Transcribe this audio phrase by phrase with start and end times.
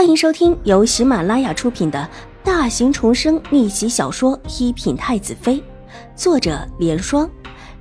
[0.00, 2.08] 欢迎收听由喜马拉雅出品的
[2.42, 5.56] 大型重生逆袭小说《一品太子妃》，
[6.16, 7.30] 作者：莲霜，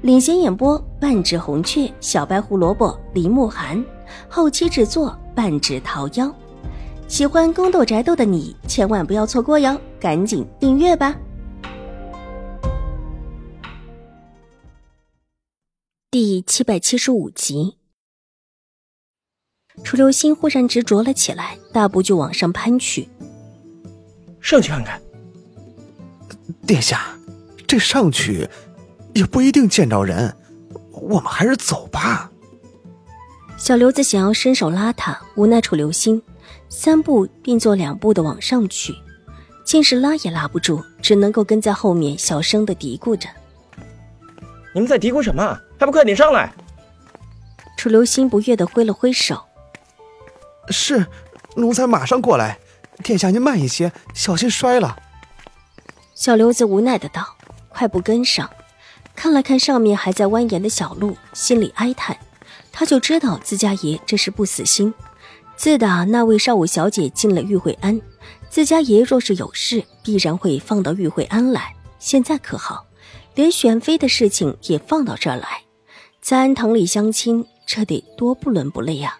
[0.01, 3.81] 领衔演播：半指红雀、小白胡萝卜、林慕寒，
[4.27, 6.29] 后期制作：半指桃夭。
[7.07, 11.15] 喜欢宫斗宅斗的你千万不要错过哟，赶紧订阅吧！
[16.11, 17.78] 第七百七十五集。
[19.83, 23.07] 楚留心忽然执着了起来，大步就往上攀去。
[24.41, 25.01] 上去看看，
[26.65, 27.17] 殿下，
[27.67, 28.47] 这上去
[29.13, 30.35] 也不一定见着人，
[30.91, 32.29] 我们还是走吧。
[33.57, 36.21] 小刘子想要伸手拉他，无奈楚留心
[36.69, 38.93] 三步并作两步的往上去，
[39.65, 43.27] 竟是拉也拉不住，只能够跟在后面小声的嘀咕着
[44.73, 45.59] ：“你们在嘀咕什么？
[45.77, 46.53] 还不快点上来！”
[47.77, 49.41] 楚留心不悦的挥了挥手。
[50.69, 51.07] 是，
[51.55, 52.59] 奴才马上过来。
[53.03, 54.97] 殿下您慢一些，小心摔了。
[56.15, 57.35] 小刘子无奈的道
[57.69, 58.49] ：“快步跟上。”
[59.15, 62.17] 看了看上面还在蜿蜒的小路，心里哀叹。
[62.71, 64.93] 他就知道自家爷这是不死心。
[65.57, 67.99] 自打那位少武小姐进了玉慧庵，
[68.49, 71.73] 自家爷若是有事，必然会放到玉慧庵来。
[71.99, 72.85] 现在可好，
[73.35, 75.63] 连选妃的事情也放到这儿来，
[76.21, 79.17] 在安堂里相亲，这得多不伦不类呀！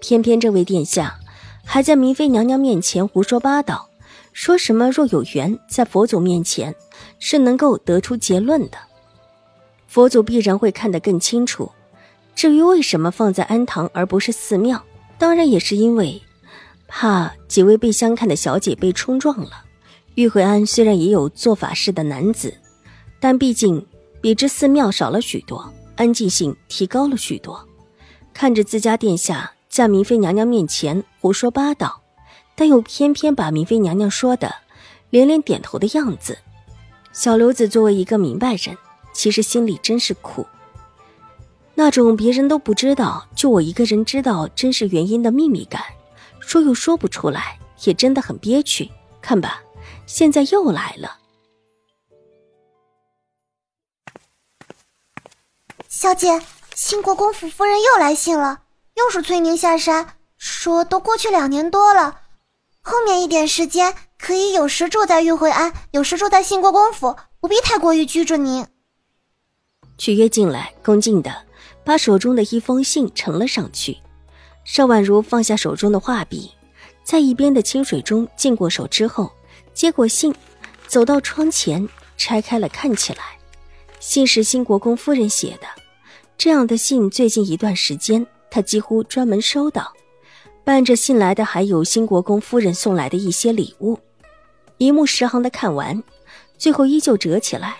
[0.00, 1.18] 偏偏这位殿下
[1.64, 3.88] 还在明妃娘娘面前胡说八道，
[4.32, 6.74] 说什么若有缘，在佛祖面前
[7.18, 8.76] 是能够得出结论的，
[9.88, 11.70] 佛祖必然会看得更清楚。
[12.34, 14.82] 至于为什么放在安堂而不是寺庙，
[15.16, 16.20] 当然也是因为
[16.86, 19.64] 怕几位被相看的小姐被冲撞了。
[20.16, 22.52] 玉慧安虽然也有做法事的男子，
[23.18, 23.86] 但毕竟
[24.20, 27.66] 比之寺庙少了许多，安静性提高了许多。
[28.34, 29.53] 看着自家殿下。
[29.74, 32.00] 在明妃娘娘面前胡说八道，
[32.54, 34.54] 但又偏偏把明妃娘娘说的
[35.10, 36.38] 连连点头的样子。
[37.12, 38.78] 小刘子作为一个明白人，
[39.12, 40.46] 其实心里真是苦。
[41.74, 45.82] 那种别人都不知道，就我一个人知道真实原因的秘密感，
[46.38, 48.88] 说又说不出来，也真的很憋屈。
[49.20, 49.60] 看吧，
[50.06, 51.18] 现在又来了。
[55.88, 56.40] 小姐，
[56.76, 58.60] 兴国公府夫人又来信了。
[58.94, 62.20] 又是催您下山，说都过去两年多了，
[62.80, 68.66] 后面一点时间可以有时住在玉惠庵，有时住在兴国公府，不必太过于拘着您。
[69.98, 71.44] 曲月进来，恭敬的
[71.84, 73.98] 把手中的一封信呈了上去。
[74.64, 76.52] 邵婉如放下手中的画笔，
[77.02, 79.30] 在一边的清水中浸过手之后，
[79.72, 80.34] 接过信，
[80.86, 83.38] 走到窗前，拆开了看起来。
[84.00, 85.66] 信是兴国公夫人写的，
[86.38, 88.26] 这样的信最近一段时间。
[88.54, 89.92] 他几乎专门收到，
[90.62, 93.98] 伴着信来的还有新国公夫人送来的一些礼物。
[94.78, 96.00] 一目十行的看完，
[96.56, 97.78] 最后依旧折起来，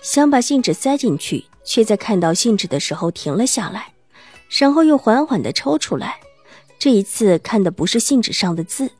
[0.00, 3.92] 想把信纸塞进去，却在看到信纸的时候停了下来，
[4.48, 6.18] 然后又缓缓的抽出来。
[6.78, 8.90] 这一次看的不是信纸上的字，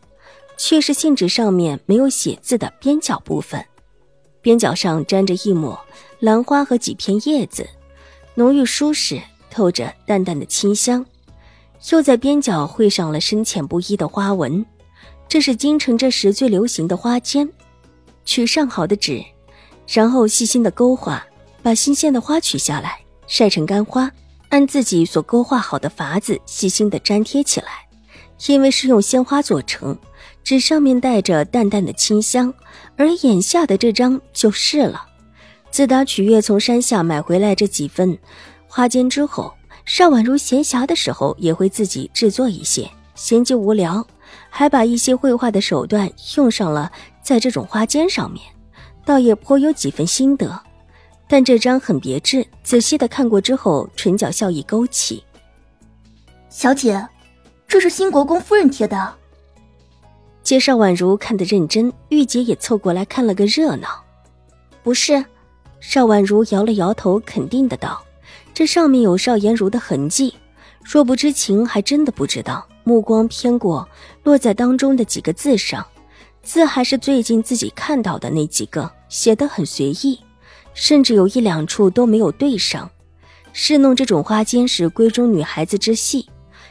[0.59, 3.65] 却是信纸上面没有写字的边角部分，
[4.43, 5.81] 边角上沾着一抹
[6.21, 7.67] 兰花和几片叶子，
[8.35, 9.19] 浓郁舒适，
[9.51, 11.03] 透着淡淡的清香。
[11.91, 14.65] 又在边角绘上了深浅不一的花纹，
[15.29, 17.49] 这是京城这时最流行的花笺。
[18.25, 19.23] 取上好的纸，
[19.87, 21.23] 然后细心的勾画，
[21.63, 24.11] 把新鲜的花取下来，晒成干花，
[24.49, 27.69] 按自己所勾画好的法子细心的粘贴起来。
[28.47, 29.97] 因为是用鲜花做成，
[30.43, 32.53] 纸上面带着淡淡的清香，
[32.97, 35.05] 而眼下的这张就是了。
[35.71, 38.19] 自打曲月从山下买回来这几份
[38.67, 39.53] 花笺之后。
[39.85, 44.05] 邵婉如闲暇的时候也会自己制作一些，闲极无聊，
[44.49, 46.91] 还把一些绘画的手段用上了
[47.23, 48.43] 在这种花笺上面，
[49.05, 50.59] 倒也颇有几分心得。
[51.27, 55.23] 但这张很别致，仔细的看过之后，唇角笑意勾起。
[56.49, 57.07] 小姐，
[57.67, 59.15] 这是新国公夫人贴的。
[60.43, 63.89] 见邵婉如看得认真，玉洁也凑过来看了个热闹。
[64.83, 65.25] 不是，
[65.81, 68.03] 邵婉如摇了摇头，肯定的道。
[68.53, 70.35] 这上面有邵颜如的痕迹，
[70.83, 72.67] 若不知情，还真的不知道。
[72.85, 73.89] 目光偏过，
[74.23, 75.87] 落在当中的几个字上，
[76.43, 80.21] 字还是最近自己看到的那几个，写得很随意，
[80.75, 82.91] 甚至有一两处都没有对上。
[83.55, 86.29] 侍弄这种花间是闺中女孩子之戏，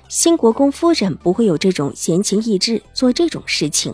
[0.07, 3.91] 新国公夫人不会有这种闲情逸致做这种事情，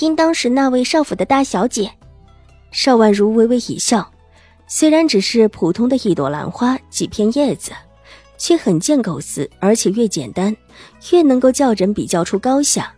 [0.00, 1.90] 应当是那位少府的大小姐。
[2.70, 4.12] 邵婉如微微一笑。
[4.68, 7.72] 虽然只是普通的一朵兰花、几片叶子，
[8.36, 10.54] 却很见构思，而且越简单，
[11.10, 12.92] 越能够叫人比较出高下。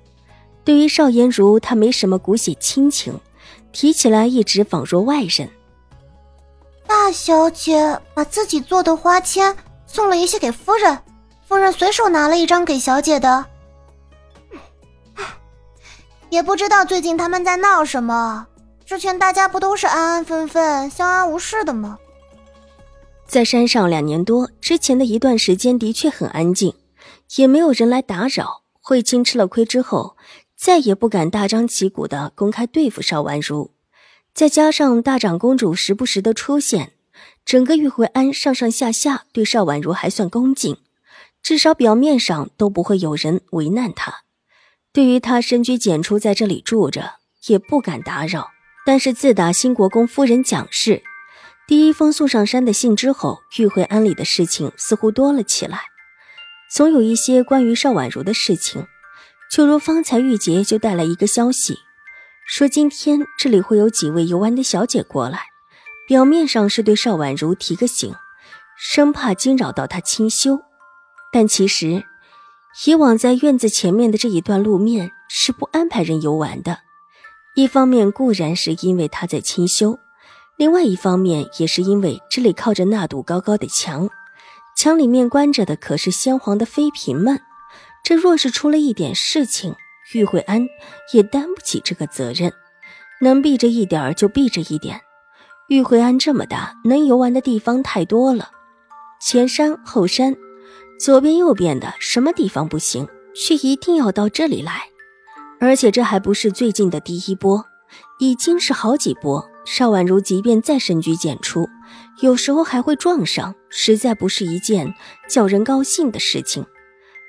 [0.64, 3.18] 对于邵颜如，她没什么骨血亲情，
[3.72, 5.48] 提起来一直仿若外人。
[6.86, 9.56] 大小姐把自己做的花签
[9.86, 10.98] 送了一些给夫人，
[11.46, 13.46] 夫人随手拿了一张给小姐的。
[16.30, 18.46] 也不知道最近他们在闹什么。
[18.90, 21.96] 之前大家不都是安安分分、相安无事的吗？
[23.24, 26.74] 在山上两年多之前的一段时间，的确很安静，
[27.36, 28.64] 也没有人来打扰。
[28.80, 30.16] 慧清吃了亏之后，
[30.56, 33.70] 再也不敢大张旗鼓的公开对付邵婉如。
[34.34, 36.94] 再加上大长公主时不时的出现，
[37.44, 40.76] 整个玉慧庵上上下下对邵婉如还算恭敬，
[41.40, 44.24] 至少表面上都不会有人为难她。
[44.92, 48.50] 对于她深居简出在这里住着，也不敢打扰。
[48.84, 51.02] 但是自打新国公夫人蒋氏，
[51.68, 55.82] 第一封送上山的信之后，玉慧庵里的事情似乎多了起来，
[56.74, 58.86] 总有一些关于邵婉如的事情。
[59.50, 61.78] 就如方才玉洁就带来一个消息，
[62.46, 65.46] 说今天这里会有几位游玩的小姐过来，
[66.06, 68.14] 表面上是对邵婉如提个醒，
[68.78, 70.60] 生怕惊扰到她清修，
[71.32, 72.04] 但其实
[72.86, 76.78] 以往在院子前面的这一段路面是不安排人游玩的。
[77.54, 79.98] 一方面固然是因为他在清修，
[80.56, 84.08] 另外一方面也是因为这里靠着那堵高高的墙，
[84.76, 87.40] 墙里面关着的可是先皇的妃嫔们。
[88.04, 89.74] 这若是出了一点事情，
[90.14, 90.66] 玉慧安
[91.12, 92.52] 也担不起这个责任，
[93.20, 95.00] 能避着一点就避着一点。
[95.68, 98.50] 玉慧安这么大，能游玩的地方太多了，
[99.20, 100.34] 前山后山，
[100.98, 104.88] 左边右边的，什么地方不行，却一定要到这里来。
[105.60, 107.64] 而且这还不是最近的第一波，
[108.18, 109.46] 已经是好几波。
[109.66, 111.68] 邵婉如即便再深居简出，
[112.22, 114.92] 有时候还会撞上，实在不是一件
[115.28, 116.64] 叫人高兴的事情。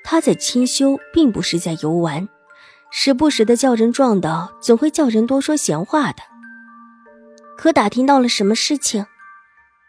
[0.04, 2.28] 她在清修，并不是在游玩，
[2.90, 6.24] 时不时的叫人撞到，总会叫人多说闲话的。
[7.58, 9.06] 可打听到了什么事情？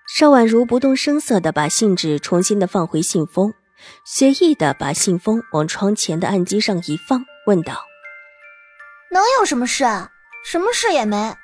[0.09, 3.55] 邵婉如不动声色的把信纸重新的放回信封，
[4.05, 7.92] 随意的把信封往窗前的案几上一放，问道。
[9.13, 10.09] 能有什么事啊？
[10.43, 11.37] 什么事也没。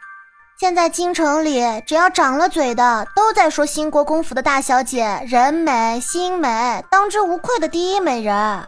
[0.58, 8.66] 现在京城里，只要长了嘴的，都在说兴国公府的大小姐人美心美，当之无愧的第一美人。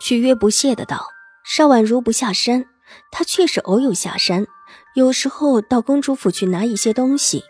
[0.00, 1.08] 许约不屑的道
[1.44, 2.66] ：“邵婉如不下山，
[3.10, 4.46] 她确实偶有下山，
[4.94, 7.42] 有时候到公主府去拿一些东西，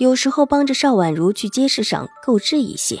[0.00, 3.00] 有时候帮着邵婉如去街市上购置一些。”